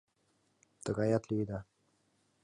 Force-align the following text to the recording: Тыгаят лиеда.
Тыгаят 0.83 1.23
лиеда. 1.29 1.59